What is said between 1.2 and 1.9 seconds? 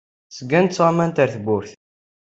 ar tewwurt.